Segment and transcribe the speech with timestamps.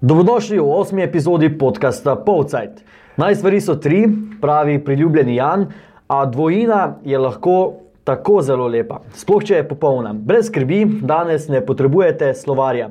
[0.00, 2.84] Dobrodošli v osmi epizodi podcasta Povcajt.
[3.16, 4.04] Naj stvari so tri,
[4.40, 5.72] pravi priljubljeni Jan,
[6.08, 7.72] a dvojina je lahko
[8.04, 9.00] tako zelo lepa.
[9.16, 10.12] Sploh če je popolna.
[10.12, 12.90] Brez skrbi, danes ne potrebujete slovarja.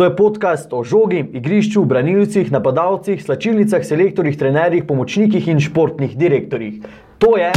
[0.00, 6.80] To je podcast o žogi, igrišču, branilcih, napadalcih, slačilnicah, selektorjih, trenerjih, pomočnikih in športnih direktorjih.
[7.20, 7.52] To je.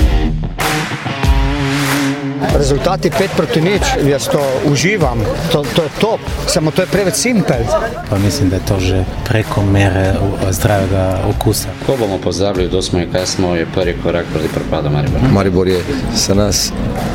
[2.57, 4.39] Rezultati 5 proti nič, jaz to
[4.71, 5.19] uživam,
[5.51, 7.63] to, to je top, samo to je preveč simpel.
[8.09, 11.67] Pa mislim, da je to že preko mere uh, zdravega okusa.
[11.85, 15.27] Ko bomo pozabili, kdo smo in kaj smo, je prvi korak proti propadu Maribora.
[15.33, 15.83] Maribor je
[16.15, 16.71] za nas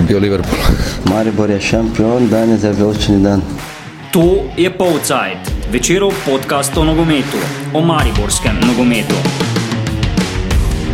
[0.09, 0.61] bil Liverpool.
[1.15, 3.43] Maribor je šampion, danes je veličini dan.
[4.13, 7.41] To je Povcajt, večerov podcast o nogometu,
[7.75, 9.15] o mariborskem nogometu.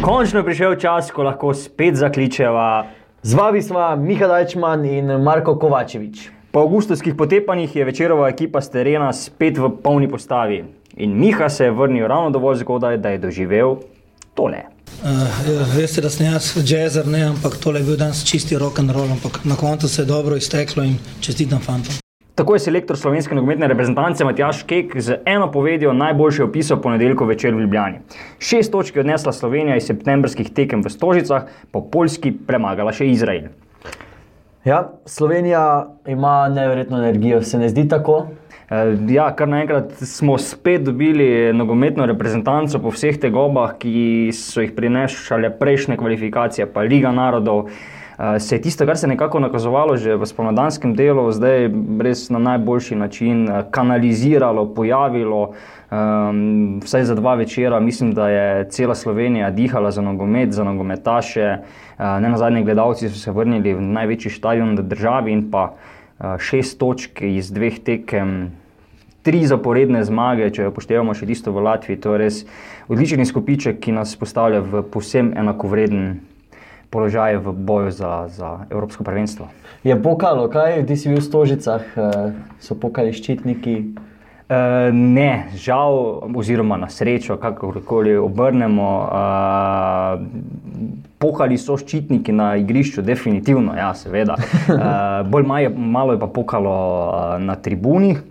[0.00, 2.99] Končno je prišel čas, ko lahko spet zakličeva.
[3.22, 6.30] Z vami smo Miha Dajčman in Marko Kovačevič.
[6.52, 10.64] Po avgustovskih potepanjih je večerova ekipa z terena spet v polni postavi.
[10.96, 13.76] In Miha se je vrnil ravno dovolj zgodaj, da je doživel
[14.34, 14.64] tole.
[15.04, 18.90] Uh, veste, da sem jaz jazzer, ne, ampak tole je bil danes čisti rock and
[18.90, 22.09] roll, ampak na koncu se je dobro izteklo in čestitam fantom.
[22.40, 27.54] Tako je selektor slovenske nogometne reprezentance Matjaš Kek z eno povedjo najboljše opisal ponedeljko večer
[27.54, 27.98] v Ljubljani.
[28.38, 33.50] Šest točk je odnesla Slovenija iz septembrskih tekem v Stožicah, po Poljski premagala še Izrael.
[34.64, 38.26] Ja, Slovenija ima neverjetno energijo, se ne zdi tako?
[38.70, 44.72] Eh, Ja, kar naenkrat smo spet dobili nogometno reprezentanco po vseh tegobah, ki so jih
[44.72, 47.68] prinešale prejšnje kvalifikacije, pa Liga narodov.
[48.20, 51.70] Eh, Se je tisto, kar se je nekako nakazovalo že v spomladanskem delu, zdaj
[52.04, 55.52] res na najboljši način eh, kanaliziralo, pojavilo.
[55.90, 61.58] Um, vsaj za dva večera, mislim, da je cela Slovenija dihala za nogomet, za nogometaše.
[61.98, 65.64] Uh, ne na zadnje, gledalci so se vrnili v največji stadion v državi in pa
[65.72, 68.52] uh, šest točk iz dveh tekem,
[69.22, 71.98] tri zaporedne zmage, če upoštevamo še tisto v Latviji.
[72.04, 72.44] To je res
[72.88, 76.20] odličen izkupiček, ki nas postavlja v povsem enakovreden
[76.90, 79.48] položaj v boju za, za Evropsko prvenstvo.
[79.84, 83.76] Je pokalo, kaj ti si bil v Stožicah, eh, so pokali ščitniki.
[84.50, 90.18] Uh, ne, žal, oziroma na srečo, kakorkoli obrnemo, uh,
[91.22, 94.34] pokali so ščitniki na igrišču, definitivno, ja, seveda.
[94.34, 98.24] Uh, bolj maj, malo je pa pokalo uh, na tribunih.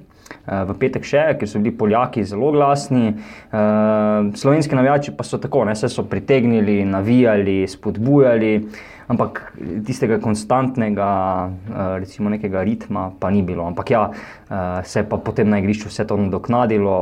[0.50, 3.14] Uh, V petek še, ker so bili Poljaki zelo glasni.
[3.14, 8.54] Uh, slovenski navijači pa so tako, ne, se so pritegnili, navijali, spodbujali,
[9.10, 9.42] ampak
[9.86, 11.10] tistega konstantnega,
[11.48, 13.70] uh, recimo nekega ritma pa ni bilo.
[13.70, 17.00] Ampak ja, uh, se je pa potem na igrišču vse to nadoknadilo.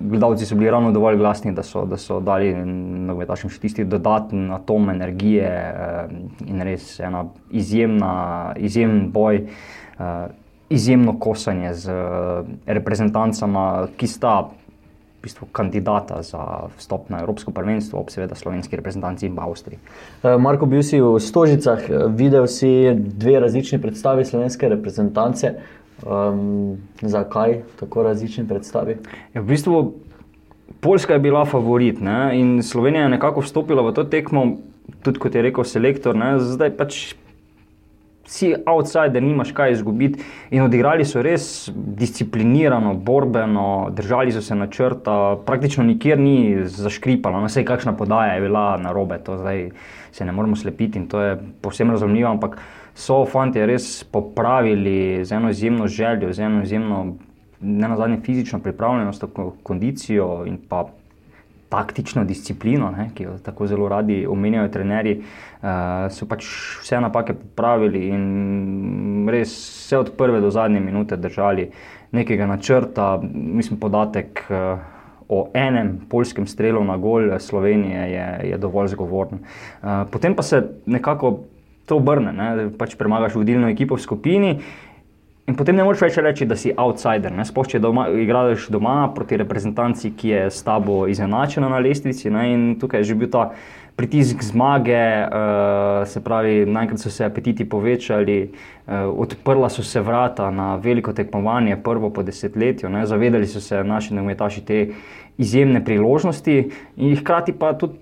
[0.00, 4.48] Gledalci so bili ravno dovolj glasni, da so, da so dali nogometašem še tisti dodatni
[4.54, 6.14] atom energije eh,
[6.50, 7.24] in res ena
[7.54, 10.26] izjemna, izjemen boj, eh,
[10.70, 18.00] izjemno kosanje z eh, reprezentancama, ki sta v bistvu kandidata za vstop na Evropsko prvenstvo,
[18.00, 19.78] ob seveda slovenski reprezentanci in pa Avstriji.
[19.80, 25.54] Eh, Marko, bil si v Stožicah, eh, videl si dve različni predstavi slovenske reprezentance.
[26.04, 28.96] Um, zakaj tako različni predstavi?
[29.32, 29.94] Ja, v bistvu
[30.80, 32.34] Poljska je bila favorit ne?
[32.40, 34.56] in Slovenija je nekako vstopila v to tekmo,
[35.02, 36.34] tudi kot je rekel selektor, ne?
[36.40, 37.14] zdaj pač
[38.26, 40.22] si outsider, nimaš kaj izgubiti.
[40.50, 47.50] In odigrali so res disciplinirano, borbeno, držali so se načrta, praktično nikjer ni zaškripalo, no,
[47.50, 49.68] vse kakšna podaja je bila na robe, to zdaj
[50.12, 52.58] se ne moremo slepiti in to je povsem razumljivo, ampak
[52.94, 57.16] so fanti res popravili z eno izjemno željo, z eno izjemno,
[57.60, 59.24] ne na zadnje, fizično pripravljenost,
[59.62, 60.86] kondicijo in pa
[61.74, 66.46] taktično disciplino, ne, ki jo tako zelo radi omenjajo trenerji, uh, so pač
[66.82, 69.52] vse napake popravili in res
[69.82, 71.70] vse od prve do zadnje minute držali
[72.14, 73.16] nekega načrta.
[73.32, 74.84] Mislim, podatek uh,
[75.28, 79.42] o enem polskem strelu na gol Slovenije je, je dovolj zgovoren.
[79.42, 81.38] Uh, potem pa se nekako
[81.88, 84.52] to obrne, ne, pač premagaš vodilno ekipo v skupini.
[85.44, 87.32] In potem ne moreš več reči, da si outsider.
[87.36, 87.44] Ne?
[87.44, 92.32] Sploh če doma, igraš doma proti reprezentanci, ki je s tabo izenačena na lestvici.
[92.32, 92.44] Ne?
[92.54, 93.50] In tukaj je že bil ta
[93.94, 100.48] pritisk zmage, uh, se pravi, naenkrat so se apetiti povečali, uh, odprla so se vrata
[100.50, 102.88] na veliko tekmovanje, prvo po desetletju.
[102.88, 103.04] Ne?
[103.06, 104.80] Zavedali so se naši nogometaši te
[105.36, 106.56] izjemne priložnosti
[106.96, 108.00] in hkrati pa tudi.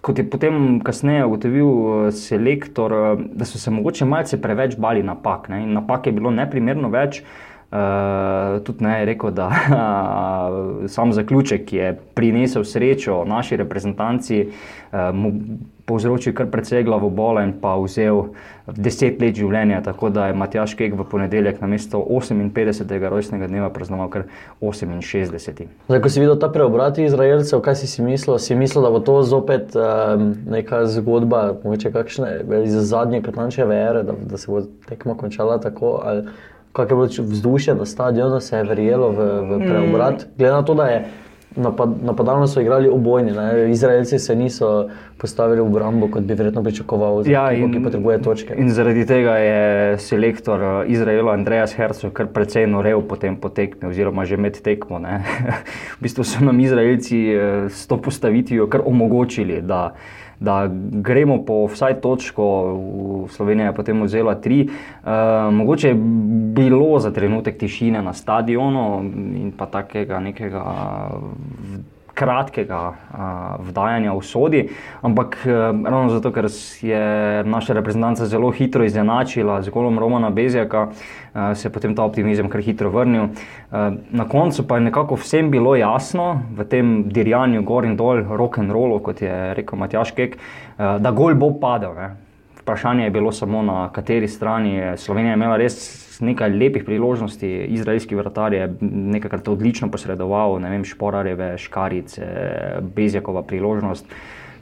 [0.00, 5.02] Kot je potem kasneje ugotovil uh, selektor, uh, da so se mogoče malce preveč bali
[5.02, 5.48] napak.
[5.52, 5.62] Ne?
[5.66, 7.22] In napak je bilo neprimerno več.
[7.70, 15.12] Uh, tudi ne je rekel, da uh, sam zaključek je prinesel srečo naši reprezentanci, uh,
[15.14, 15.30] mu
[15.90, 18.30] povzročil kar precej glavobola in pa vzel
[18.70, 19.80] deset let življenja.
[19.82, 22.86] Tako da je Matjaš Kek v ponedeljek na mesto 58.
[23.10, 24.28] rojstnega dneva praznoval kar
[24.62, 25.66] 68.
[25.88, 28.38] Zdaj, ko si videl ta preobrat Izraelcev, kaj si si mislil?
[28.38, 32.30] Si mislil, da bo to zopet um, neka zgodba, mogoče kakšne
[32.62, 35.98] iz zadnje katančeve ere, da, da se bo tekma končala tako?
[36.04, 36.30] Ali,
[36.72, 40.26] Kako je bilo vzdušje na stadionu, se je verjelo v, v preobrat.
[40.38, 41.00] Glede na to, da je
[41.56, 43.70] napad, napadalno so igrali obojni, ne?
[43.70, 44.88] Izraelci se niso
[45.18, 48.54] postavili v obrambo, kot bi verjetno pričakoval, Ja, ekipo, in- ki potrebuje točke.
[48.58, 53.88] In zaradi tega je selektor eh, Izraela Andreas Herzog kar precej norev potem po tekmi,
[53.88, 55.00] oziroma že med tekmo.
[55.98, 59.94] v bistvu so nam Izraelci eh, s to postavitvijo kar omogočili, da,
[60.40, 62.46] da gremo po vsaj točko,
[63.28, 64.68] Slovenija je potem vzela tri.
[64.68, 65.10] Uh,
[65.54, 65.94] mogoče je
[66.54, 69.02] bilo za trenutek tišine na stadionu
[69.36, 70.64] in pa takega nekega
[72.20, 73.24] kratkega uh,
[73.64, 74.62] vdajanja v sodi,
[75.00, 76.50] ampak uh, ravno zato, ker
[76.84, 77.02] je
[77.48, 82.52] naša reprezentanca zelo hitro izenačila z golom Romana Bezjaka, uh, se je potem ta optimizem
[82.52, 83.30] kar hitro vrnil.
[83.32, 88.24] Uh, na koncu pa je nekako vsem bilo jasno v tem dirjanju gor in dol,
[88.28, 91.96] rock and rollu, kot je rekel Matjaš Kek, uh, da gol bo padel.
[91.96, 92.29] Ne.
[92.70, 94.96] Vprašanje je bilo samo na kateri strani.
[94.96, 100.84] Slovenija je imela res nekaj lepih priložnosti, izraelski vratar je nekajkrat odlično posredoval, ne vem,
[100.84, 102.28] Šporareve, Škarice,
[102.94, 104.06] Bezjakova priložnost.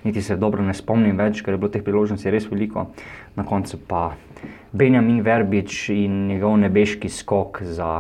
[0.05, 2.87] Niti se dobro ne spomnim več, ker je bilo teh priložnosti res veliko.
[3.37, 4.03] Na koncu pa
[4.73, 7.93] Benjamin Verbič in njegov nebeški skok za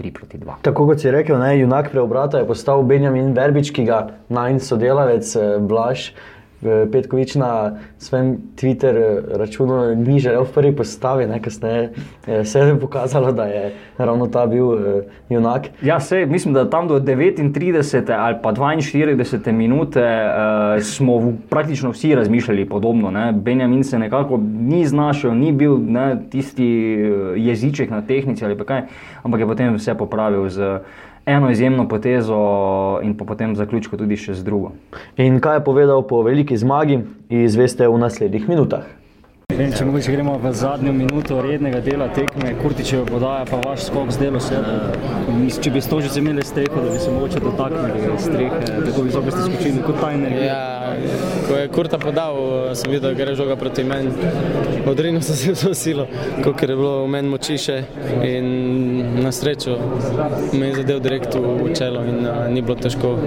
[0.00, 0.62] 3 proti 2.
[0.64, 5.36] Tako kot si rekel, ne, junak preobrata je postal Benjamin Verbič, ki ga najn sodelavec
[5.36, 6.14] eh, Blaž
[6.92, 11.92] Petkovič na svojem Twitter eh, računu ni želel v prvi postavi, ne, kasneje
[12.26, 15.66] eh, se je pokazalo, da je ravno ta bil eh, junak.
[15.82, 18.12] Ja, sej, mislim, da tam do 39.
[18.18, 19.52] ali pa 42.
[19.52, 23.10] minute uh, smo v, praktično vsi razmišljali podobno.
[23.10, 23.32] Ne.
[23.32, 28.82] Benjamin se nekako ni znašel, ni bil ne, tisti eh, jeziček na tehnici ali kaj,
[29.22, 30.78] ampak je potem vse popravil z
[31.30, 32.38] eno izjemno potezo
[33.02, 34.72] in pa potem zaključku tudi še z drugo.
[35.16, 38.88] In kaj je povedal po veliki zmagi, izveste v naslednjih minutah.
[39.50, 44.12] Vem, če mogoče gremo v zadnjo minuto rednega dela tekme, Kurtičeva podaja, pa vaš skok
[44.14, 44.56] zdelo se.
[45.34, 49.36] Mis, če bi stožice imeli streho, da bi se mogoče dotaknili strehe, tako bi zopet
[49.40, 50.30] skočili kot tajne.
[50.46, 50.60] Ja,
[51.48, 52.38] ko je Kurta podal,
[52.78, 54.14] sem videl, da gre žoga proti meni.
[54.88, 56.06] Odrinil sem se vso silo,
[56.44, 57.80] kot je bilo v meni moči še
[58.30, 58.48] in
[59.20, 59.76] na srečo
[60.52, 63.18] me je zadev direkt v čelo in uh, ni bilo težko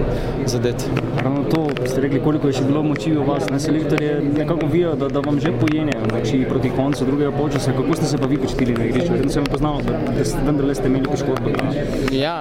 [0.46, 0.84] zadeti.
[1.22, 3.46] Ravno to ste rekli, koliko je še bilo moči v vas.
[3.50, 7.72] Ne, selektor je nekako videl, da, da vam že pojenjajo moči proti koncu drugega polčasa.
[7.72, 9.12] Kako ste se pa vi počutili na igrišču?
[9.12, 11.50] Vedno sem poznal, da, da ste vendarle ste imeli poškodbo.
[12.12, 12.36] Ja,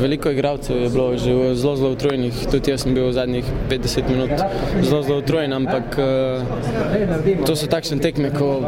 [0.00, 2.34] veliko igralcev je bilo že v- zelo, zelo utrujenih.
[2.50, 4.30] Tudi jaz sem bil v zadnjih 50 minut
[4.82, 5.96] zelo, zelo utrujen, ampak
[7.46, 8.62] to so takšne tekme, ko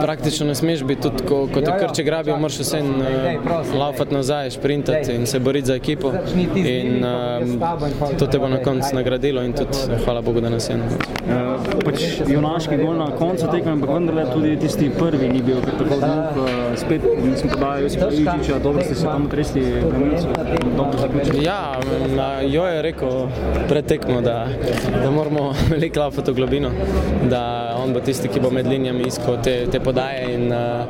[0.00, 2.82] praktično ne smeš biti, tudi ko, ko te krče grabijo, moraš vse
[3.78, 6.12] laufati nazaj, sprintati in se boriti za ekipo.
[6.56, 10.76] In eh, to te bo na koncu nagradilo in tudi hvala Bogu, da nas je.
[10.76, 15.76] Uh, pač junaški gol na koncu tekme, ampak vendarle tudi tisti prvi ni bil kar
[15.78, 16.38] tako dolg.
[16.42, 19.64] Uh, spet nisem podajal Josipa Iličiča, dobro ste se tam tresli,
[20.76, 21.44] dobro zaključili.
[21.44, 23.28] Ja, m, a, jo je rekel
[23.68, 24.46] pred tekmo, da,
[25.02, 26.70] da moramo veliko laufati v globino,
[27.30, 27.42] da
[27.84, 30.34] on bo tisti, ki bo med linijami iskal te, te podaje.
[30.34, 30.82] In, uh,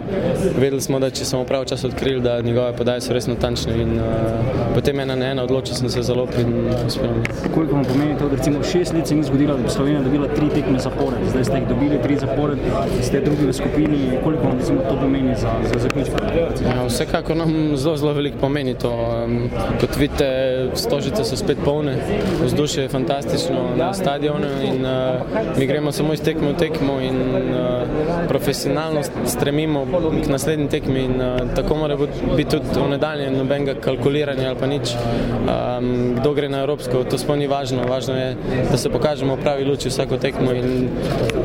[0.59, 3.75] vedeli smo, da če smo prav čas odkrili, da njegove podaje so res natančne.
[3.83, 7.11] In, uh, potem ena na ena odločil sem se za lop in uspel.
[7.55, 10.29] Koliko vam pomeni to, da recimo šest let se ni zgodilo, da bi Slovenija dobila
[10.29, 12.59] tri tekme zapored, zdaj ste jih dobili tri zapored,
[13.03, 16.22] ste drugi v skupini, koliko vam recimo to pomeni za, za zaključek?
[16.33, 18.91] Ja, vsekakor nam zelo, zelo veliko pomeni to.
[18.91, 20.29] Um, kot vidite,
[20.75, 21.97] stožice so spet polne,
[22.45, 27.17] vzdušje je fantastično na stadionu in uh, mi gremo samo iz tekme v tekmo in
[27.17, 29.85] uh, profesionalno stremimo
[30.25, 34.59] k naslednji tekmi in uh, tako mora bit- biti tudi v nadaljem nobenega kalkuliranja ali
[34.61, 34.95] pa nič.
[34.95, 38.37] Um, kdo gre na Evropsko, to sploh ni važno, važno je,
[38.71, 40.89] da se pokažemo v pravi luči vsako tekmo in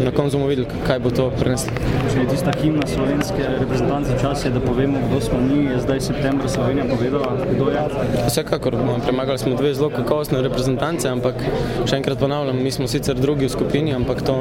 [0.03, 1.73] na koncu bomo videli, kaj bo to prineslo.
[2.13, 6.01] Če je tista himna slovenske reprezentance, čas je, da povemo, kdo smo mi, je zdaj
[6.01, 7.81] septembra Slovenija povedala, kdo je.
[8.27, 11.33] Vsekakor, no, premagali smo dve zelo kakovostne reprezentance, ampak
[11.89, 14.35] še enkrat ponavljam, mi smo sicer drugi v skupini, ampak to,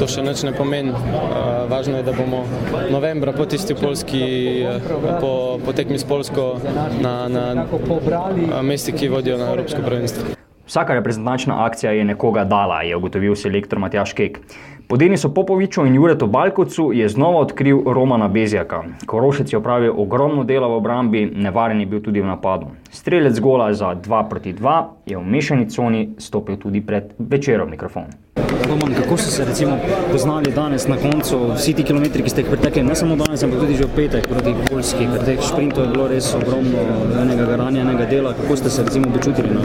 [0.00, 0.88] to še nič ne pomeni.
[0.88, 2.46] Uh, važno je, da bomo
[2.88, 4.24] novembra po tisti polski,
[4.64, 4.88] eh,
[5.20, 6.56] po, po tekmi s Polsko
[7.04, 10.43] na, na eh, mesti, ki vodijo na Evropsko prvenstvo.
[10.66, 14.40] Vsaka reprezentančna akcija je nekoga dala, je ugotovil selektor Matjaš Kek.
[14.88, 18.82] Po Denisu Popoviču in Juretu Balkovcu je znova odkril Romana Bezjaka.
[19.06, 22.66] Korošec je opravil ogromno dela v obrambi, nevaren je bil tudi v napadu.
[22.90, 28.23] Strelec gola za 2 proti 2 je v mešani coni stopil tudi pred večerov mikrofon.
[28.68, 29.78] Roman, kako ste se recimo
[30.12, 33.60] poznali danes na koncu, vsi ti kilometri, ki ste jih pretekli, ne samo danes, ampak
[33.60, 36.82] tudi že v petek proti Poljski, ker teh sprintov je bilo res ogromno
[37.22, 38.34] enega garanja, enega dela.
[38.34, 39.62] Kako ste se recimo počutili na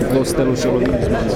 [0.00, 1.34] kako ste lušili z mano?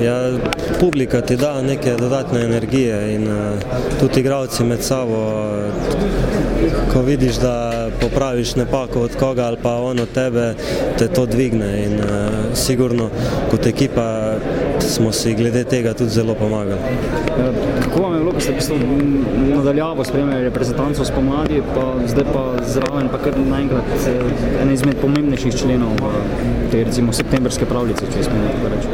[0.00, 0.32] Ja,
[0.80, 3.60] publika ti da neke dodatne energije in uh,
[4.00, 5.44] tudi igravci med sabo,
[6.92, 10.54] ko vidiš, da popraviš napako od koga ali pa on od tebe,
[10.98, 12.06] te to dvigne in uh,
[12.54, 13.10] sigurno
[13.50, 14.34] kot ekipa
[14.82, 16.80] smo si glede tega tudi zelo pomagali.
[17.84, 18.74] Kako vam je bilo, ko ste
[19.56, 23.84] nadaljavo spremljali reprezentanco spomladi, pa zdaj pa zraven, pa kar naenkrat
[24.62, 25.96] ena izmed pomembnejših členov
[26.70, 28.88] te recimo septembrske pravljice, če smem tako reči?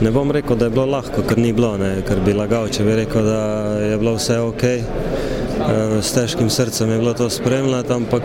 [0.00, 2.84] Ne bom rekel, da je bilo lahko, ker ni bilo, ne, ker bi lagal, če
[2.86, 3.42] bi rekel, da
[3.82, 4.64] je bilo vse ok.
[6.00, 8.22] S težkim srcem je bilo to spremljati, ampak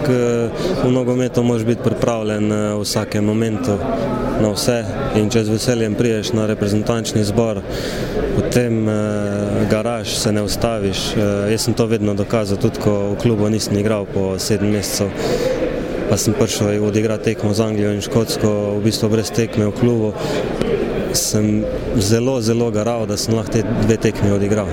[0.83, 3.77] v nogometu moraš biti pripravljen v vsakem momentu
[4.41, 4.83] na vse
[5.17, 7.61] in če z veseljem priješ na reprezentančni zbor,
[8.35, 8.85] potem
[9.71, 11.01] garaž se ne ustaviš.
[11.51, 15.09] Jaz sem to vedno dokazal, tudi ko v klubu nisem igral po sedem mesecev.
[16.09, 20.13] Pa sem prišel odigrati tekmo z Anglijo in Škotsko, v bistvu brez tekme v klubu
[21.13, 21.65] sem
[21.97, 24.69] zelo, zelo garal, da sem lahko te dve tekmi odigral.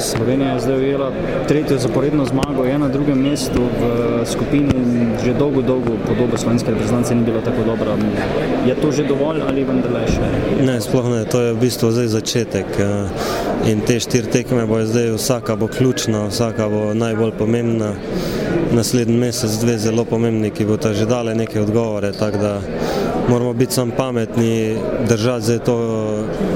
[0.00, 1.12] Slovenija je zdaj ujela
[1.48, 6.70] tretjo zaporedno zmago, je na drugem mestu v skupini in že dolgo, dolgo podoba slovenske
[6.70, 7.96] reprezentance ni bila tako dobra.
[8.66, 10.30] Je to že dovolj ali vendarle še?
[10.66, 12.66] Ne, sploh ne, to je v bistvu zdaj začetek
[13.66, 17.92] in te štiri tekme bo zdaj vsaka bo ključna, vsaka bo najbolj pomembna.
[18.72, 22.52] Naslednji mesec dve zelo pomembni, ki bo ta že dale neke odgovore, tako da
[23.28, 24.76] moramo biti sam pametni,
[25.08, 25.76] držati za to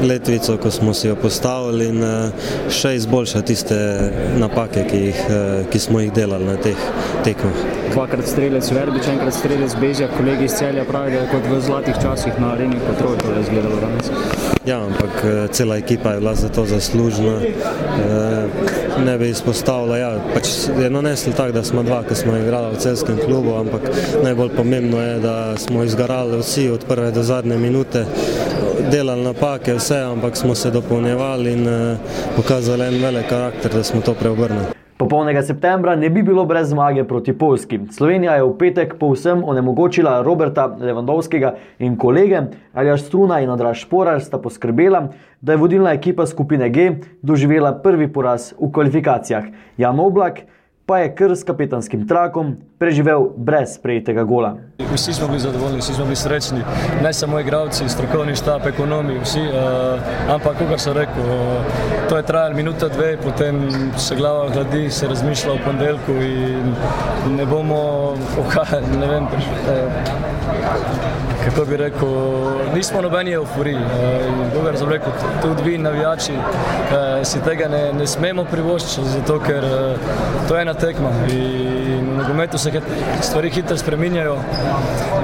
[0.09, 2.05] letvico, ko smo si jo postavili in
[2.71, 3.79] še izboljšati tiste
[4.39, 5.21] napake, ki, jih,
[5.71, 6.79] ki smo jih delali na teh
[7.25, 7.65] tekmah.
[7.93, 12.01] Dvakrat strelec Verbič, enkrat strelec Bežja, kolegi iz celja pravijo, da je kot v zlatih
[12.03, 14.11] časih na areni Petrol to izgledalo danes.
[14.67, 17.41] Ja, ampak cela ekipa je bila za to zaslužna.
[19.05, 20.49] Ne bi izpostavila, ja, pač
[20.81, 23.89] je naneslo tako, da smo dva, ki smo igrali v celskem klubu, ampak
[24.23, 28.05] najbolj pomembno je, da smo izgarali vsi od prve do zadnje minute,
[28.91, 31.67] delali napake, vse, ampak smo se dopolnjevali in
[32.37, 34.82] pokazali en velik karakter, da smo to preobrnili.
[35.03, 37.81] Popolnega septembra ne bi bilo brez zmage proti Poljski.
[37.91, 44.23] Slovenija je v petek povsem onemogočila Roberta Levandovskega in kolege, Aljaš Struna in Andraš Šporar
[44.23, 45.09] sta poskrbela,
[45.41, 49.51] da je vodilna ekipa skupine G doživela prvi poraz v kvalifikacijah.
[49.77, 50.45] Jan Oblak
[50.93, 54.51] pa je kar s kapetanskim trakom preživel brez prejetega gola.
[54.93, 56.61] Vsi smo bili zadovoljni, vsi smo bili srečni,
[57.03, 61.73] ne samo igravci, strokovni štab, ekonomi, vsi, uh, ampak, kot sem rekel, uh,
[62.11, 63.63] to je trajalo minuto, dve, potem
[63.97, 66.77] se glava hladi, se razmišlja o ponedeljku in
[67.37, 67.81] ne bomo,
[68.43, 68.57] oh,
[69.01, 70.42] ne vem, uh,
[71.45, 72.09] kako bi rekel,
[72.75, 73.77] nismo nobeni euforiji.
[73.77, 79.39] Uh, kot sem rekel, tudi vi, navijači, uh, si tega ne, ne smemo privoščiti, zato
[79.43, 80.13] ker uh,
[80.49, 82.71] to je ena tekma in v nogometu se
[83.21, 84.37] stvari hitro spreminjajo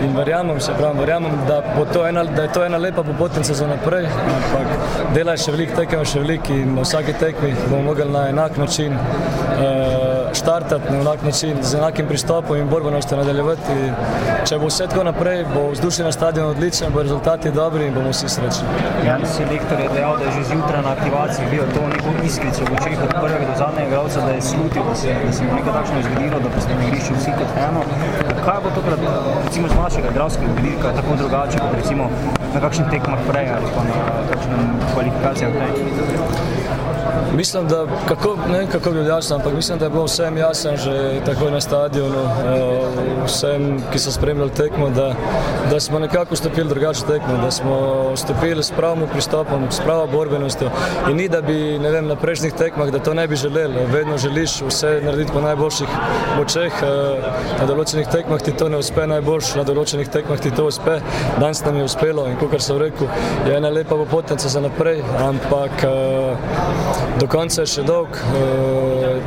[0.02, 1.62] in verjamem, se pravim, verjamem, da,
[2.09, 4.66] ena, da je to ena lepa popotnica za naprej, ampak
[5.14, 8.57] dela je še veliko tekem, še veliko in na vsaki tekmi bomo mogli na enak
[8.57, 13.76] način uh, štartati, na enak način, z enakim pristopom in borbenostjo nadaljevati.
[14.49, 18.11] Če bo vse tako naprej, bo vzdušje na stadionu odlično, bo rezultati dobri in bomo
[18.11, 18.68] vsi srečni.
[19.06, 22.76] Jan selektor je dejal, da je že zjutraj na aktivaciji bil to neko iskrico v
[22.80, 25.73] očeh od prvega do zadnjega igralca, da je slutil, da se, da se je nekaj
[25.73, 27.82] takšno zgodilo, da boste na igrišču vsi kot eno.
[28.44, 29.00] Kaj bo tokrat,
[29.47, 32.11] recimo z vašega igralskega vidika, tako drugače kot recimo
[32.54, 33.97] na kakšnih tekmah prej ali pa na
[34.30, 34.61] kakšnih
[34.94, 36.48] kvalifikacijah prej?
[37.37, 40.76] Mislim, da kako, ne vem, kako bi objasnil, ampak mislim, da je bilo vsem jasno
[40.76, 42.23] že takoj na stadionu,
[43.26, 45.14] vsem, ki so spremljali tekmo, da,
[45.70, 47.76] da smo nekako stopili drugače tekmo, da smo
[48.16, 50.70] stopili s pravim pristopom, s pravo borbenostjo
[51.11, 53.87] in ni, da bi vem, na prejšnjih tekmah, da to ne bi želeli.
[53.92, 55.88] Vedno želiš vse narediti po najboljših
[56.38, 56.73] močeh,
[57.61, 61.00] na določenih tekmah ti to ne uspe najboljš, na določenih tekmah ti to uspe.
[61.40, 63.08] Danes nam je uspelo in kot sem rekel,
[63.47, 65.85] je ena lepa popotnica za naprej, ampak
[67.18, 68.18] do konca je še dolg.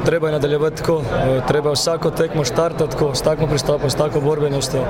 [0.06, 4.22] treba je nadaljevati tako, uh, treba vsako tekmo štartati tako, s takim pristopom, s tako
[4.22, 4.82] borbenostjo.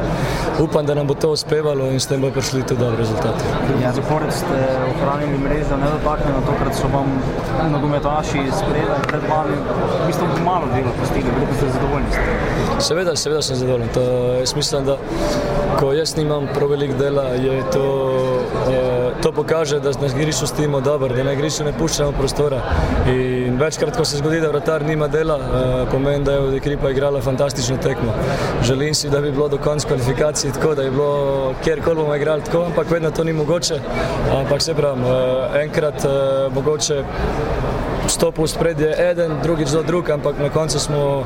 [0.59, 3.43] Upam, da nam bo to uspevalo in s tem bodo prišli tudi dobri rezultati.
[3.81, 4.59] Ja, zapored ste
[4.91, 7.09] ohranili mrežo nedotaknjeno, tokrat so vam
[7.71, 9.57] nogometaši spredaj pred vami.
[10.03, 12.11] V bistvu malo dela postili, veliko ste zadovoljni.
[12.11, 12.81] s tem.
[12.81, 13.89] Seveda, seveda sem zadovoljen.
[13.93, 14.01] To,
[14.39, 14.97] jaz mislim, da
[15.79, 17.85] ko jaz nimam prav veliko dela, je to,
[18.69, 22.61] eh, to pokaže, da na igrišču stojimo dobro, da na igrišču ne puščamo prostora.
[23.07, 27.21] In večkrat, ko se zgodi, da vratar nima dela, eh, pomeni, da je ekipa igrala
[27.21, 28.13] fantastično tekmo.
[28.63, 32.43] Želim si, da bi bilo do konca kvalifikacij tako, da bi bilo kjerkoli bomo igrali
[32.43, 33.79] tako, ampak vedno to ni mogoče.
[34.39, 37.03] Ampak se pravim, eh, enkrat eh, mogoče
[38.11, 41.23] stopil v spredje eden, drugič do drug, ampak na koncu smo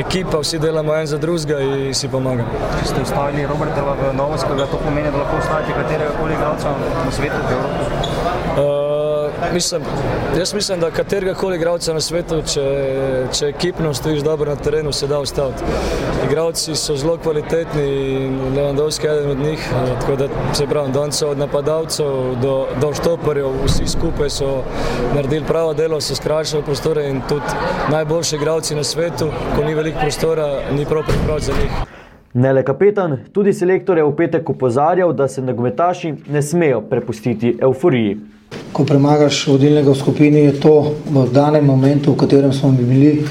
[0.00, 2.48] ekipa, vsi delamo en za drugega in si pomagamo.
[2.80, 6.72] Če ste ustavili Roberta v Novoskovega, to pomeni, da lahko ustavite katerega koli igralca
[7.04, 7.84] na svetu v Evropi.
[8.56, 8.85] Uh,
[9.54, 9.82] mislim,
[10.38, 12.64] jaz mislim, da katerega koli igralca na svetu, če,
[13.38, 15.62] če ekipno stojiš dobro na terenu, se da ustaviti.
[16.26, 17.86] Igralci so zelo kvalitetni
[18.26, 19.72] in Lewandowski je eden od njih.
[19.72, 22.06] eh, Tako da se pravi, danes od napadalcev
[22.42, 24.62] do, do štoparjev, vsi skupaj so
[25.14, 27.44] naredili pravo delo, so skrajšali prostore in tudi
[27.90, 31.70] najboljši igralci na svetu, ko ni veliko prostora, ni prav priprav za njih.
[32.34, 37.58] Ne le kapetan, tudi selektor je v petek opozarjal, da se nogometaši ne smejo prepustiti
[37.62, 38.35] euforiji.
[38.72, 40.74] Ko premagaš vodilnega v skupini, je to
[41.10, 43.24] v danem momentu, v katerem smo bili,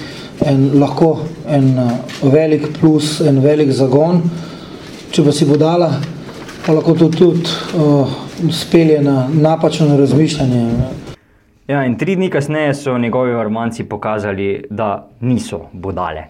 [0.45, 1.91] en, lahko en eh,
[2.23, 4.23] velik plus, en velik zagon.
[5.11, 5.93] Če pa si bo dala,
[6.65, 8.09] pa lahko to tudi uh,
[8.51, 10.63] spelje na napačno razmišljanje.
[11.67, 16.25] Ja, in tri dni kasneje so njegovi varmanci pokazali, da niso bodale.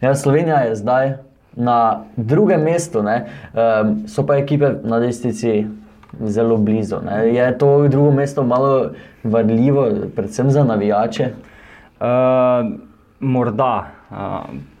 [0.00, 1.12] Ja, Slovenija je zdaj
[1.56, 3.26] na drugem mestu, ne?
[3.52, 5.66] um, so pa ekipe na lestvici
[6.20, 6.96] zelo blizu.
[7.04, 7.34] Ne?
[7.34, 8.90] Je to drugo mesto malo
[9.24, 11.28] varljivo, predvsem za navijače?
[12.00, 12.06] Uh,
[13.20, 13.90] morda.
[14.10, 14.16] Uh,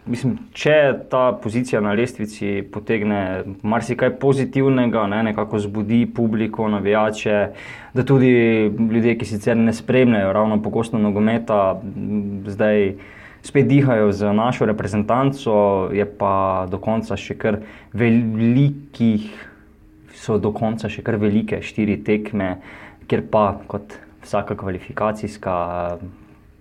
[0.06, 0.76] mislim, če
[1.10, 7.38] ta pozicija na lestvici potegne marsikaj pozitivnega, ne, nekako zbudi publiko, navijače,
[7.94, 8.32] da tudi
[8.90, 11.80] ljudje, ki sicer ne spremljajo ravno pogosto nogometa,
[12.46, 12.94] zdaj
[13.44, 17.60] spet dihajo z našo reprezentanco, je pa do konca še kar
[17.92, 19.28] velikih,
[20.24, 22.56] so do konca še kar velike štiri tekme,
[23.10, 25.54] kjer pa kot vsaka kvalifikacijska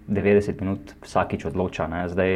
[0.08, 1.88] 90 minut vsakič odloča.
[1.88, 2.03] Ne.
[2.12, 2.34] Zdaj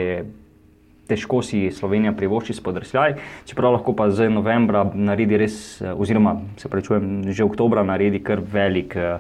[1.08, 3.18] težko si Slovenija privošči spodrsljaj,
[3.48, 8.96] čeprav lahko pa zdaj novembra naredi res, oziroma se pravičujem, že oktobra naredi kar velik
[8.96, 9.20] eh,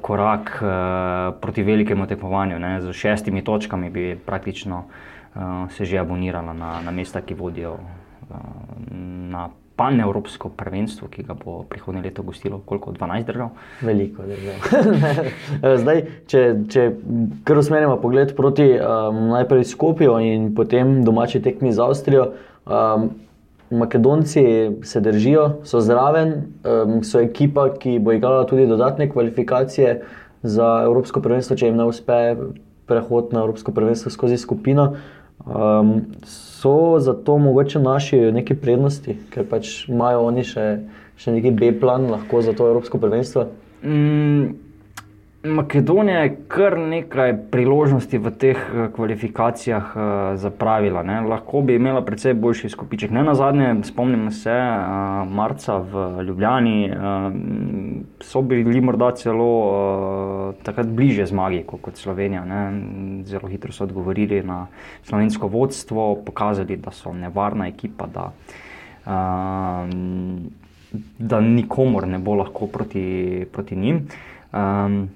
[0.00, 0.68] korak eh,
[1.40, 2.60] proti velikemu tekmovanju.
[2.80, 8.34] Z šestimi točkami bi praktično eh, se že abonirala na, na mesta, ki vodijo eh,
[9.32, 9.48] na
[9.78, 13.48] panevropsko prvenstvo, ki ga bo prihodnje leto gostilo koliko 12 držav.
[13.86, 14.66] Veliko držav.
[15.82, 16.88] Zdaj, če, če
[17.46, 22.30] kar usmerimo pogled proti um, najprej Skopju in potem domači tekmi z Avstrijo.
[22.66, 23.10] Um,
[23.70, 24.42] Makedonci
[24.82, 26.32] se držijo, so zraven,
[26.64, 29.98] um, so ekipa, ki bo igrala tudi dodatne kvalifikacije
[30.42, 32.16] za Evropsko prvenstvo, če jim ne uspe
[32.88, 34.94] prehod na Evropsko prvenstvo skozi skupino.
[35.46, 40.64] Um, so zato mogoče naši neki prednosti, ker pač imajo oni še,
[41.16, 43.46] še neki B-plan lahko za to Evropsko prvenstvo.
[43.82, 44.56] Mm,
[45.42, 50.02] Makedonija je kar nekaj priložnosti v teh eh, kvalifikacijah uh,
[50.34, 51.04] zapravila.
[51.06, 51.20] Ne.
[51.20, 53.10] Lahko bi imela precej boljši izkupiček.
[53.14, 56.96] Ne na zadnje, spomnimo se, uh, marca v Ljubljani uh,
[58.20, 62.42] so bili morda celo uh, takrat bliže zmagi kot, kot Slovenija.
[62.44, 63.22] Ne.
[63.24, 64.66] Zelo hitro so odgovorili na
[65.04, 68.10] slovensko vodstvo, pokazali, da so nevarna ekipa.
[68.10, 68.32] Da,
[69.06, 69.86] uh,
[71.18, 74.02] da nikomor ne bo lahko proti, proti njim.
[74.52, 75.08] Um,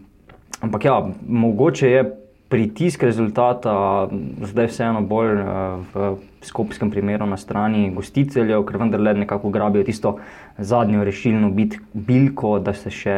[0.60, 2.04] ampak ja, mogoče je
[2.52, 4.08] pritisk rezultata
[4.44, 6.08] zdaj vseeno bolj uh, v
[6.44, 10.18] skopskem primeru na strani gostiteljev, ker vendarle nekako grabijo tisto
[10.58, 13.14] zadnjo rešilno bit, bilko, da se še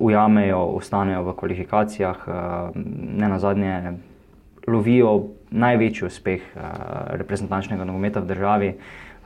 [0.00, 2.78] ujamejo, ostanejo v kvalifikacijah, uh,
[3.20, 3.98] ne na zadnje
[4.64, 5.12] lovijo
[5.50, 6.64] največji uspeh uh,
[7.20, 8.72] reprezentančnega nogometa v državi.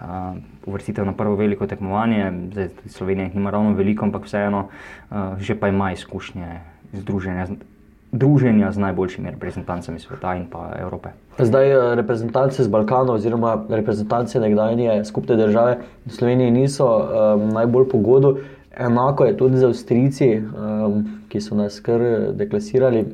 [0.02, 0.35] Uh,
[0.66, 5.54] uvrstitev na prvo veliko tekmovanje, zdaj Slovenija jih nima ravno veliko, ampak vseeno uh, že
[5.54, 7.46] pa ima izkušnje združenja,
[8.12, 11.09] druženja z najboljšimi reprezentancami sveta in pa Evrope.
[11.38, 17.88] Zdaj eh, reprezentance z Balkana oziroma reprezentance nekdanje skupne države v Sloveniji niso um, najbolj
[17.88, 18.37] pogodu.
[18.76, 22.00] Enako je tudi za Avstrijci, um, ki so nas kar
[22.33, 23.05] deklasirali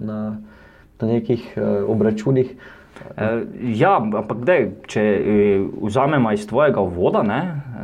[0.00, 0.36] na,
[1.00, 2.54] na nekih uh, obračunih.
[3.16, 3.44] E,
[3.74, 5.34] ja, ampak dej, če e,
[5.82, 7.22] vzamemo iz tvojega voda,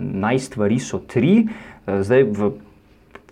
[0.01, 1.45] naj stvari so tri.
[1.87, 2.51] Zdaj v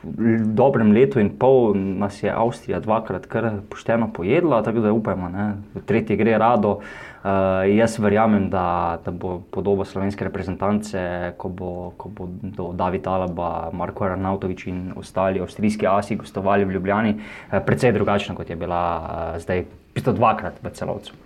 [0.02, 5.46] dobrem letu in pol nas je Avstrija dvakrat kar pošteno pojedla, tako da upajmo, ne,
[5.86, 6.78] tretji gre rado.
[7.18, 11.00] Uh, jaz verjamem, da, da bo podoba slovenske reprezentance,
[11.36, 16.78] ko bo, ko bo do Davida Alaba, Marko Arnautovič in ostali avstrijski asi gostovali v
[16.78, 21.18] Ljubljani, uh, precej drugačna, kot je bila uh, zdaj, pisto dvakrat v celovcu.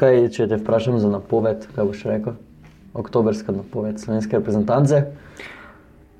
[0.00, 2.40] Kaj, če te vprašam za napoved, kaj boš rekel?
[2.96, 5.04] Oktobrska napoved slovenske reprezentance.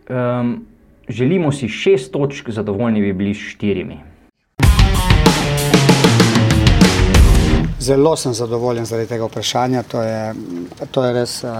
[0.08, 0.68] Um,
[1.08, 3.98] želimo si šest točk, zadovoljni bi bili s štirimi.
[7.80, 9.82] Zelo sem zadovoljen zaradi tega vprašanja.
[9.82, 10.34] To je,
[10.90, 11.50] to je res, uh,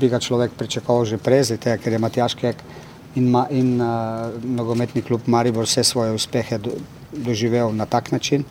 [0.00, 2.62] bi ga človek pričakoval že prej, tega, ker je Matjaš Kek
[3.14, 6.72] in, ma, in uh, nogometni klub Maribor vse svoje uspehe do,
[7.12, 8.44] doživel na tak način,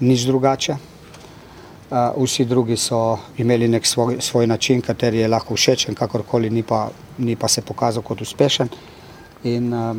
[0.00, 0.76] nič drugače.
[1.92, 6.62] Uh, vsi drugi so imeli nek svoj, svoj način, kateri je lahko všečen, kakorkoli ni
[6.62, 8.68] pa, ni pa se pokazal kot uspešen.
[9.44, 9.96] In uh,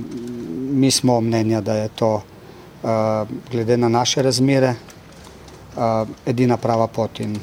[0.72, 2.90] mi smo mnenja, da je to uh,
[3.52, 4.76] glede na naše razmere,
[5.76, 7.40] uh, edina prava pot in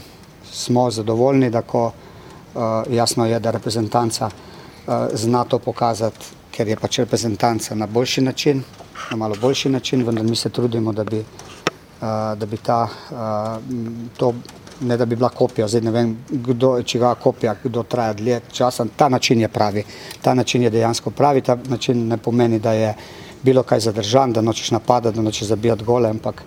[0.52, 6.76] smo zadovoljni, da ko uh, jasno je, da reprezentanca uh, zna to pokazati, ker je
[6.76, 8.62] pač reprezentanca na boljši način,
[9.10, 12.06] na malo boljši način, vendar mi se trudimo, da bi, uh,
[12.38, 14.34] da bi ta, uh, to,
[14.80, 18.86] ne da bi bila kopija, zdaj ne vem, kdo, čiga kopija, kdo traja dlje časa,
[18.96, 19.84] ta način je pravi,
[20.22, 22.94] ta način je dejansko pravi, ta način ne pomeni, da je
[23.42, 26.42] bilo kaj zadržan, da nočeš napadati, da nočeš zabijati gole, ampak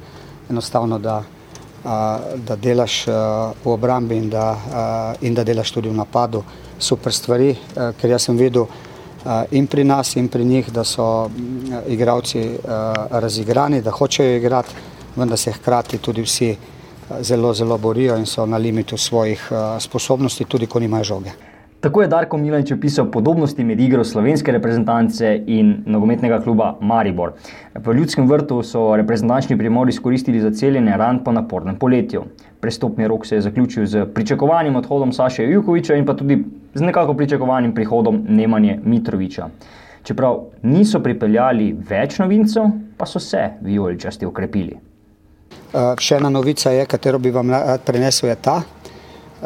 [0.50, 1.24] enostavno, da
[2.36, 3.08] da delaš
[3.64, 6.44] v obrambi in da, in da delaš tudi v napadu.
[6.80, 7.56] Super stvari,
[8.00, 8.66] ker jaz sem videl
[9.52, 11.30] in pri nas in pri njih, da so
[11.88, 12.58] igravci
[13.12, 14.76] razigrani, da hočejo igrati,
[15.16, 16.56] vendar se hkrati tudi vsi
[17.22, 21.32] zelo, zelo borijo in so na limitu svojih sposobnosti, tudi ko nimajo žoge.
[21.84, 27.34] Tako je Darko Milanič opisal podobnosti med igro slovenske reprezentance in nogometnega kluba Maribor.
[27.76, 32.24] V ljudskem vrtu so reprezentančni primori izkoristili za celjenje ran po napornem poletju.
[32.60, 36.40] Prestopni rok se je zaključil z pričakovanim odhodom Saša Jukoviča in pa tudi
[36.74, 39.50] z nekako pričakovanim prihodom Nemanje Mitroviča.
[40.04, 44.93] Čeprav niso pripeljali več novincev, pa so se vijoličasti ukrepili.
[45.74, 48.60] Uh, še ena novica je, katero bi vam rad prenesel, je ta,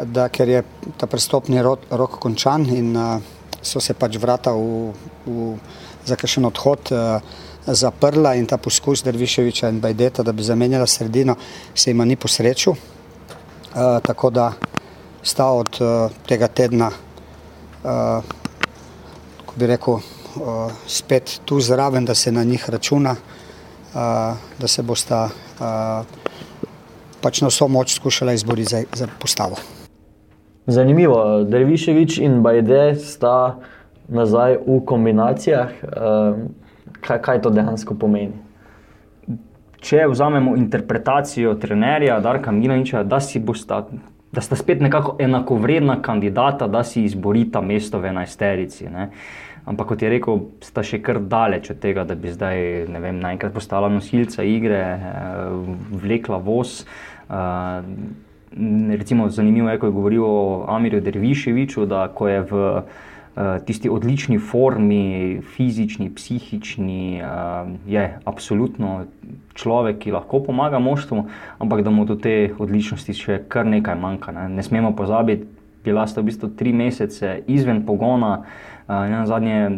[0.04, 0.58] da ker je
[1.00, 3.14] ta prestopni rok, rok končan in uh,
[3.64, 4.92] so se pač vrata v,
[5.24, 5.46] v,
[6.04, 7.24] za kakšen odhod uh,
[7.64, 11.38] zaprla in ta poskus Derviševiča in Bajdeta, da bi zamenjala sredino,
[11.72, 12.76] se jima ni posrečil.
[12.76, 14.50] Uh, tako da
[15.24, 18.36] sta od uh, tega tedna, uh,
[19.48, 23.37] ko bi rekel, uh, spet tu zraven, da se na njih računa, uh,
[23.94, 25.28] da se bosta
[27.22, 29.56] pač na vso moč skušala izboriti za, za postavo.
[30.66, 33.56] Zanimivo, Derviševič in Bajde sta
[34.08, 35.72] nazaj v kombinacijah.
[37.00, 38.36] Kaj, kaj to dejansko pomeni?
[39.80, 43.84] Če vzamemo interpretacijo trenerja Darka Milaniča, da, bosta,
[44.32, 48.88] da sta spet nekako enakovredna kandidata, da si izborita mesto v enajsterici.
[48.90, 49.10] Ne?
[49.68, 53.52] Ampak kot je rekel, sta še kar daleč od tega, da bi zdaj vem, naenkrat
[53.52, 54.80] postala nosilca igre,
[55.92, 56.80] vlekla voz.
[58.48, 60.38] Recimo, zanimivo je, ko je govoril o
[60.72, 63.04] Amirju Derviševiču, da ko je v uh,
[63.66, 67.22] tisti odlični formi, fizični, psihični,
[67.86, 69.04] je absolutno
[69.54, 71.24] človek, ki lahko pomaga moštvu,
[71.58, 74.34] ampak da mu do te odličnosti še kar nekaj manjka.
[74.34, 75.46] Ne, ne smemo pozabiti,
[75.84, 78.42] bila sta v bistvu tri mesece izven pogona.
[78.88, 79.68] Uh, na zadnje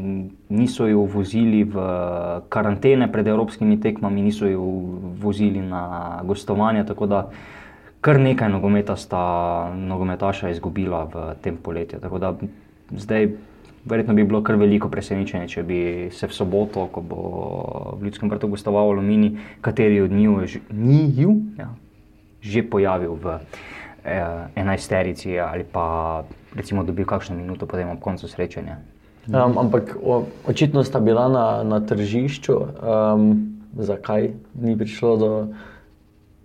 [0.48, 1.74] niso jo vozili v
[2.46, 4.62] karantene pred evropskimi tekmami, niso jo
[5.18, 6.84] vozili na gostovanje.
[6.86, 7.30] Tako da
[8.00, 11.98] kar nekaj nogometa sta nogometaša izgubila v tem poletju.
[12.00, 12.34] Tako da
[12.94, 13.28] zdaj
[13.84, 15.80] verjetno bi bilo kar veliko presenečenje, če bi
[16.14, 17.20] se v soboto, ko bo
[17.98, 21.68] v Ljudskem vrtu gostoval Alumini, kateri od njiju ja,
[22.40, 23.38] že pojavil v
[24.04, 24.22] eh,
[24.54, 26.22] enajsterici ali pa
[26.54, 28.78] recimo dobil kakšno minuto potem ob koncu srečanja.
[29.28, 33.26] Um, ampak o, očitno sta bila na, na tržišču, um,
[33.76, 35.30] zakaj ni prišlo do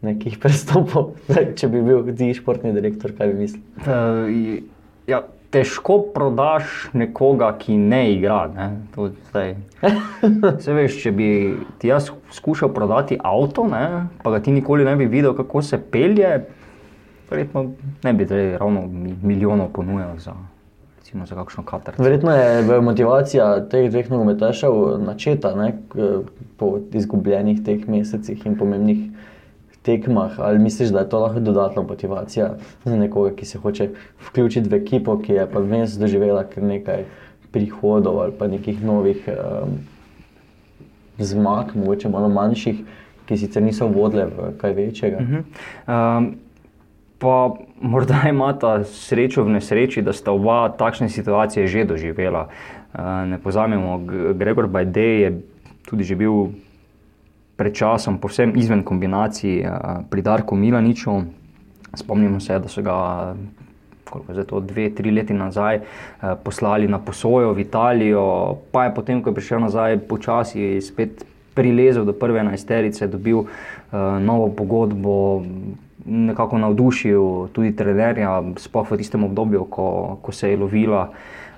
[0.04, 1.16] nekih prestopov.
[1.32, 3.64] Če bi bil ti športni direktor, kaj bi mislil?
[3.88, 4.60] Uh,
[5.08, 5.24] ja,
[5.56, 8.44] težko prodaš nekoga, ki ne igra.
[8.52, 8.68] Ne?
[10.80, 11.30] veš, če bi
[11.80, 14.08] ti jaz skušal prodati avto, ne?
[14.24, 16.34] pa ga ti nikoli ne bi videl, kako se pelje,
[17.32, 17.70] verjetno
[18.04, 18.28] ne bi
[18.60, 18.84] ravno
[19.24, 20.36] milijonov ponujal za.
[21.14, 21.36] Za
[21.98, 24.74] Verjetno je motivacija teh dveh nogometašev
[25.06, 25.78] načeta ne,
[26.58, 29.04] po izgubljenih teh mesecih in pomembnih
[29.86, 33.90] tekmah, ali misliš, da je to lahko dodatna motivacija za nekoga, ki se hoče
[34.28, 37.06] vključiti v ekipo, ki je pa vmes doživela kar nekaj
[37.52, 39.78] prihodov ali pa nekih novih um,
[41.18, 42.82] zmag, mogoče malo manjših,
[43.26, 45.18] ki sicer niso vodile v kaj večjega.
[45.22, 46.18] Uh -huh.
[46.18, 46.36] um,
[47.20, 52.48] pa morda imata srečo v nesreči, da sta oba takšne situacije že doživela.
[52.96, 54.00] Uh, ne pozamemo,
[54.34, 55.30] Gregor Bajdej je
[55.86, 56.56] tudi že bil
[57.56, 61.24] pred časom povsem izven kombinacij uh, pri Darku Milaniču.
[61.96, 63.36] Spomnimo se, da so ga
[64.16, 68.96] koliko je to, dve, tri leta nazaj, eh, poslali na posojo v Italijo, pa je
[68.96, 70.80] potem, ko je prišel nazaj, počasi
[71.56, 73.48] prilezel do prve enajsterice, dobil uh,
[74.20, 75.40] novo pogodbo,
[76.06, 81.10] nekako navdušil tudi trenerja, sploh v tistem obdobju, ko, ko se je lovila.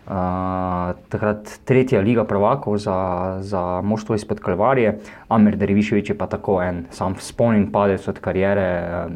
[0.08, 2.96] Uh, takrat tretja liga prvakov za,
[3.44, 9.10] za moštvo izpod Kalvarije, Amer Deriviševič je pa tako en, sam spomnim padec od karijere,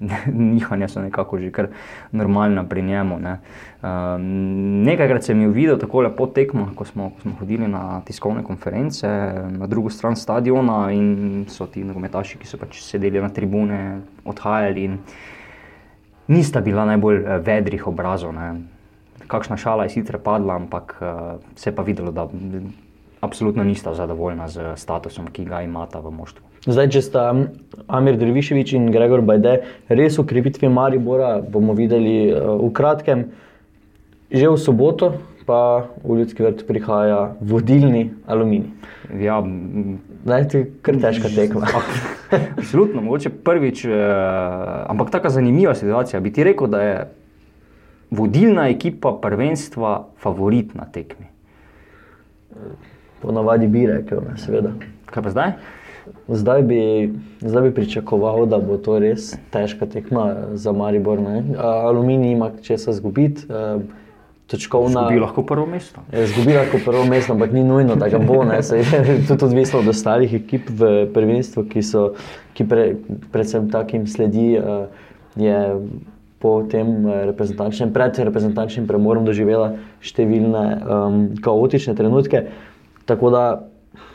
[0.32, 1.68] nihanja so nekako že kar
[2.12, 3.18] normalna pri njemu.
[3.20, 3.38] Ne.
[3.82, 8.42] Um, nekajkrat sem jih videl tako lepo tekmo, ko smo, ko smo hodili na tiskovne
[8.44, 9.08] konference
[9.50, 14.84] na drugo stran stadiona in so ti nogometaši, ki so pač sedeli na tribune, odhajali
[14.84, 14.98] in
[16.28, 18.32] nista bila najbolj eh, vedrih obrazov.
[18.34, 18.52] Ne.
[19.30, 22.24] Kakšna šala je sicer padla, ampak uh, se je pa videlo, da
[23.20, 26.49] absolutno nista zadovoljna z statusom, ki ga imata v moštvu.
[26.66, 27.24] Zdaj, če sta
[27.88, 33.30] Amir Drviševič in Gregor Bajde res v krepitvi Maribora, bomo videli uh, v kratkem,
[34.28, 35.14] že v soboto,
[35.48, 38.68] pa v ljudski vrt prihaja vodilni aluminij.
[39.18, 39.40] Ja,
[40.24, 41.66] Zdaj ti je kar težka tekma.
[42.60, 43.96] Absolutno, mogoče prvič, eh,
[44.86, 46.20] ampak tako zanimiva situacija.
[46.20, 46.96] Bi ti rekel, da je
[48.10, 51.26] vodilna ekipa prvenstva favorit na tekmi?
[53.22, 54.74] Ponavadi bi rekel, ne, seveda.
[55.10, 55.52] Kaj pa zdaj?
[56.28, 56.82] Zdaj bi,
[57.40, 61.20] zdaj bi pričakoval, da bo to res težka tekma za Maribor.
[61.20, 61.42] Ne.
[61.58, 63.46] Aluminij ima česa zgubiti.
[64.50, 66.02] Točkovna, Zgubi lahko prvo mesto.
[66.10, 68.42] Zgubi lahko prvo mesto, ampak ni nujno, da ga bo.
[68.44, 68.62] Ne.
[68.62, 68.82] Se
[69.28, 72.08] tudi odvisno od ostalih ekip v prvenstvu, ki so,
[72.58, 72.86] ki pre,
[73.30, 74.58] predvsem takim sledi,
[75.38, 75.60] je
[76.40, 82.48] po tem reprezentančnem, pred reprezentančnim premorom doživela številne um, kaotične trenutke.
[83.06, 83.44] Tako da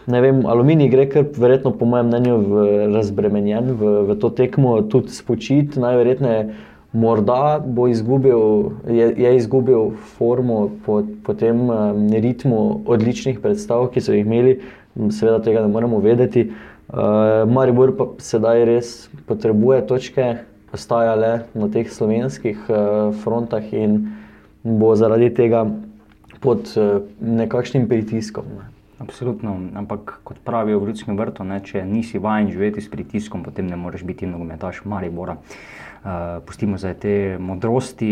[0.08, 4.78] ne vem, aluminij gre kar verjetno, po mojem mnenju, v razbremenjen v, v to tekmo,
[4.92, 6.48] tudi spočit, najverjetneje.
[6.96, 14.00] Morda bo izgubil, je, je izgubil formo po, po tem um, ritmu odličnih predstav, ki
[14.00, 14.62] so jih imeli,
[15.12, 16.48] seveda tega ne moremo vedeti.
[16.88, 18.94] Uh, Maribor pa sedaj res
[19.28, 20.28] potrebuje točke,
[20.76, 22.78] ostaja le na teh slovenskih uh,
[23.26, 24.06] frontah in
[24.64, 25.66] bo zaradi tega
[26.40, 28.48] pod uh, nekakšnim pritiskom.
[28.56, 28.75] Ne.
[29.00, 33.68] Absolutno, ampak kot pravijo v Ljudskem vrtu, ne, če nisi vajen živeti s pritiskom, potem
[33.68, 35.36] ne moreš biti nogometaš Maribora.
[35.36, 38.12] Uh, pustimo zdaj te modrosti.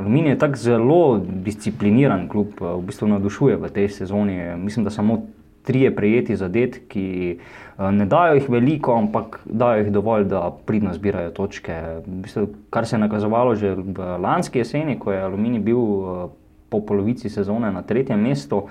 [0.00, 1.02] Aluminij je tako zelo
[1.44, 4.38] discipliniran klub, v bistvu navdušuje v tej sezoni.
[4.58, 5.20] Mislim, da samo
[5.62, 11.30] trije prejeti zadetki, uh, ne dajo jih veliko, ampak dajo jih dovolj, da pridno zbirajo
[11.36, 11.78] točke.
[12.02, 13.76] V bistvu, kar se je nakazovalo že
[14.18, 16.26] lanski jeseni, ko je Aluminij bil uh,
[16.72, 18.64] po polovici sezone na tretjem mestu.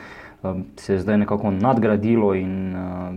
[0.77, 3.15] Se je zdaj nekako nadgradilo in uh,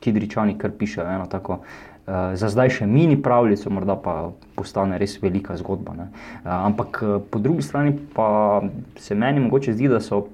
[0.00, 1.60] Kidričani kar pišejo eno tako.
[2.06, 5.92] Uh, za zdaj še mini pravljico, morda pa postane res velika zgodba.
[5.92, 6.08] Uh,
[6.44, 8.62] ampak uh, po drugi strani pa
[8.96, 10.26] se meni mogoče zdi, da so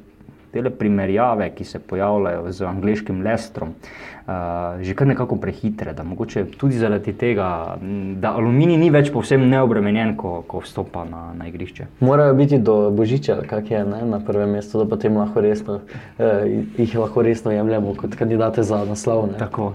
[0.62, 5.92] te primerjave, ki se pojavljajo z angliškim lestrom, uh, že kar nekako prehitre.
[5.92, 7.76] Da mogoče tudi zaradi tega,
[8.20, 11.86] da aluminij ni več povsem neobremenjen, ko, ko vstopa na, na igrišče.
[12.00, 15.80] Morajo biti do božiča, kak je ne, na prvem mestu, da potem lahko resno,
[16.18, 19.28] eh, jih lahko resno jemljemo kot kandidate za naslov.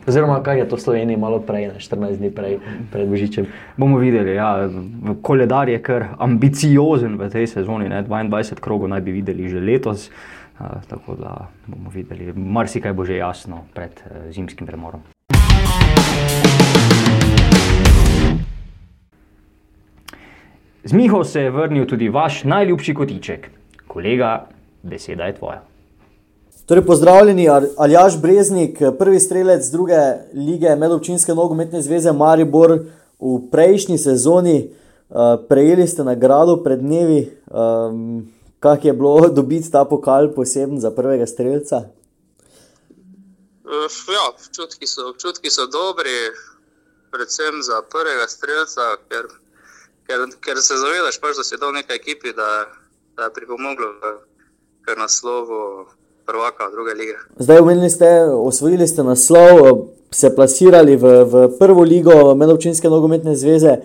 [0.07, 2.57] Oziroma, kaj je to v Sloveniji malo prej, ne, 14 dni prej,
[2.91, 3.47] pred božičem.
[3.77, 4.69] Bomo videli, ja,
[5.21, 10.09] koledar je kar ambiciozen v tej sezoni, ne, 22 krogov naj bi videli že letos.
[10.09, 10.38] Uh,
[10.87, 15.01] tako da bomo videli, marsikaj bo že jasno pred uh, zimskim premorom.
[20.83, 23.49] Z Miho se je vrnil tudi vaš najljubši kotiček,
[23.87, 24.47] kolega,
[24.83, 25.61] beseda je tvoja.
[26.65, 29.97] Torej, pozdravljeni, Aljaš Breznik, prvi strelec druge
[30.33, 32.79] lige Medobčinske nogometne zveze Maribor
[33.19, 34.69] v prejšnji sezoni.
[35.09, 37.31] Uh, prejeli ste nagrado pred dnevi.
[37.49, 41.75] Um, Kako je bilo dobiti ta pokal poseben za prvega streljca?
[44.15, 46.17] Ja, občutki so, občutki so dobri,
[47.11, 49.25] predvsem za prvega streljca, ker,
[50.07, 52.65] ker, ker se zavedaš, pač, da si dal nekaj ekipi, da,
[53.15, 53.93] da je pripomoglo
[54.81, 55.85] k naslovu
[56.25, 57.15] prvaka druge lige.
[57.39, 63.77] Zdaj, umenili ste, osvojili ste naslov, se plasirali v, v prvo ligo Medovčinske nogometne zveze.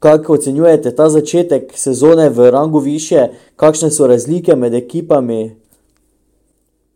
[0.00, 5.56] Kako ocenjujete ta začetek sezone v rangu više, kakšne so razlike med ekipami?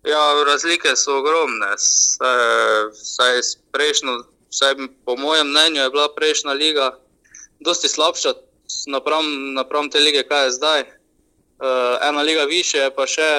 [0.04, 1.76] Ja, razlike so ogromne.
[1.76, 3.40] Saj,
[3.72, 6.98] prejšnjo, saj po mojem mnenju je bila prejšnja liga
[7.60, 8.32] dosti slabša
[8.86, 10.80] napram, napram te lige, kaj je zdaj.
[10.80, 13.30] Uh, ena liga više, je pa še,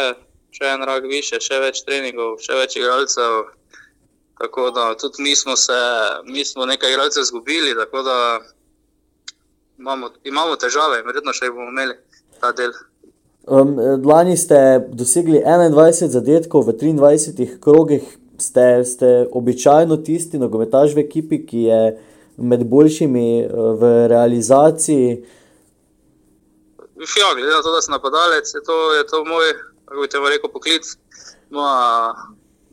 [0.51, 3.49] še en rak više, še več treningov, še več igralcev.
[4.39, 5.79] Tako da tudi mi smo, se,
[6.25, 8.17] mi smo nekaj igralcev izgubili, tako da
[9.79, 11.95] imamo, imamo težave verjetno še jih bomo imeli
[12.39, 12.73] ta del.
[13.45, 14.57] Um, lani ste
[14.89, 18.05] dosegli 21 zadetkov v 23 krogih,
[18.41, 21.81] ste, ste običajno tisti nogometaš v ekipi, ki je
[22.37, 25.09] med boljšimi uh, v realizaciji.
[26.95, 29.53] Ja, glede na to, da sem napadalec, je to, je to moj,
[29.85, 30.89] kako bi te rekel, poklic,
[31.53, 32.15] moja,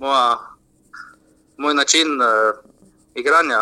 [0.00, 0.26] moja,
[1.58, 2.56] moj način uh,
[3.14, 3.60] igranja.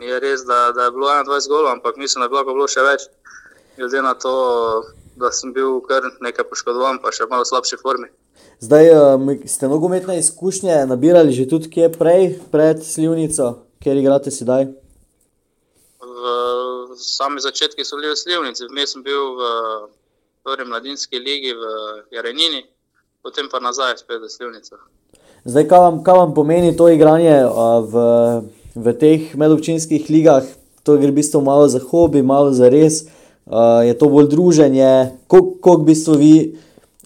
[0.00, 2.84] Je res, da, da je bilo 21 golov, ampak mislim, da je bilo, bilo še
[2.84, 3.08] več,
[3.78, 4.34] glede na to,
[5.16, 8.10] da sem bil kar nekaj poškodovan, pa še v malo slabši formi.
[8.60, 14.68] Zdaj um, ste nogometne izkušnje nabirali že tudi kje prej, pred Slivnico, kjer igrate sedaj?
[16.00, 19.48] V sami začetki so bili v Slivnici, vmes sem bil v
[20.44, 21.64] prvi mladinski ligi v
[22.12, 22.64] Jarenini,
[23.24, 24.76] potem pa nazaj spet v Slivnico.
[25.44, 27.94] Zdaj, kaj vam, kaj vam pomeni to igranje uh, v,
[28.76, 30.44] v teh medobčinskih ligah?
[30.84, 33.08] To gre v bistvu malo za hobi, malo za res.
[33.46, 36.34] Uh, je to bolj druženje, koliko v bistvu vi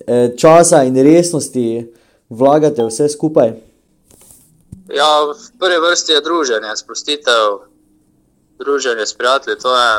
[0.04, 1.92] eh, časa in resnosti
[2.28, 3.56] vlagate vse skupaj?
[4.90, 7.68] Ja, v prvi vrsti je druženje, sprostitev,
[8.59, 9.61] druženje s prijatelji.
[9.61, 9.90] To je,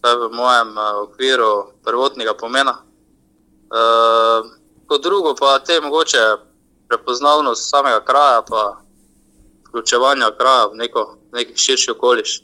[0.00, 2.78] to je v mojem uh, okviru prvotnega pomena.
[3.72, 4.48] Uh,
[4.86, 6.40] kot drugo, pa te mogoče
[6.88, 8.81] prepoznavnost samega kraja, pa
[9.72, 12.42] vključevanje kraja v neko, neki širši okoliš.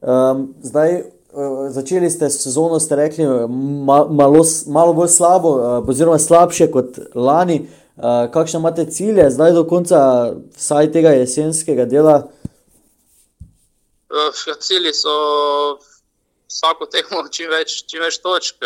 [0.00, 3.24] Um, zdaj, uh, začeli ste sezono, ste rekli,
[3.84, 7.68] ma, malo, malo bolj slabo, uh, oziroma slabše kot lani.
[7.96, 9.98] Uh, kakšne imate cilje, zdaj do konca
[10.56, 12.28] vsaj tega jesenskega dela?
[14.06, 15.14] Uh, cilji so
[16.46, 18.62] vsako tekmo čim več, čim več točk.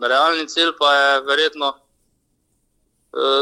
[0.00, 1.74] Realni cilj pa je verjetno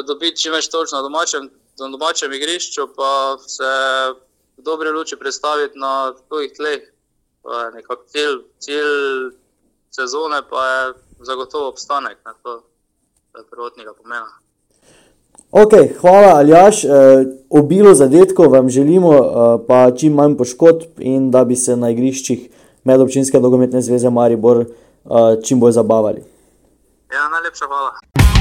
[0.08, 3.70] dobiti čim več točk na domačem, na domačem igrišču, pa se
[4.56, 6.82] v dobri luči predstaviti na tujih tleh.
[7.74, 9.30] Nekako cilj, cilj
[9.90, 12.62] sezone pa je zagotovo obstanek, ne, to
[13.36, 14.46] je prvotnega pomena.
[15.50, 16.84] Ok, hvala, Aljaš.
[16.84, 16.88] E,
[17.50, 19.22] obilo zadetkov vam želimo, e,
[19.68, 22.48] pa čim manj poškodb in da bi se na igriščih
[22.84, 24.66] Medobčinske nogometne zveze Maribor e,
[25.44, 26.24] čim bolj zabavali.
[27.12, 28.35] Ja, najlepša hvala.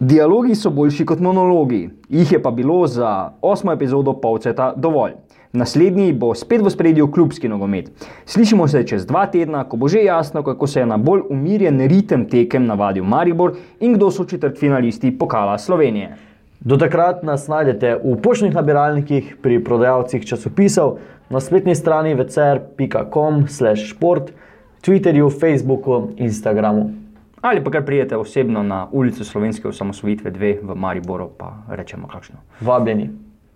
[0.00, 5.10] Dialogi so boljši kot monologi, jih je pa bilo za osmo epizodo Pavceta dovolj.
[5.52, 7.90] Naslednji bo spet v spredju klubski nogomet.
[8.24, 11.80] Slišimo se čez dva tedna, ko bo že jasno, kako se je na bolj umirjen
[11.80, 16.16] ritem tekem navadil Maribor in kdo so četrt finalisti pokala Slovenije.
[16.60, 24.32] Do takrat nas najdete v poštnih nabiralnikih, pri prodajalcih časopisov, na spletni strani večer.com/šport,
[24.80, 26.99] Twitterju, Facebooku, Instagramu.
[27.40, 32.36] Ali pa kar prijete osebno na ulico Slovenske osamosvojitve 2 v Mariboru, pa rečemo kakšno.
[32.60, 33.10] Vabljeni.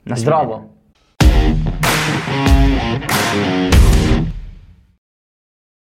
[0.04, 0.70] Na Zdravo.
[3.34, 4.03] Thank you.